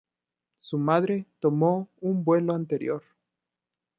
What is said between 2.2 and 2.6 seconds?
vuelo